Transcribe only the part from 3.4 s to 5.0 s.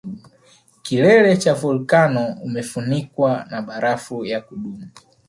na barafu ya kudumu